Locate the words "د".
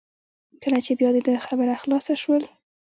1.13-1.17